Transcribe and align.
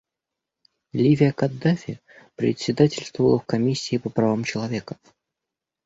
Ливия 0.93 1.31
Каддафи 1.31 1.99
председательствовала 2.35 3.37
в 3.37 3.45
Комиссии 3.45 3.97
по 3.97 4.09
правам 4.09 4.43
человека. 4.43 4.97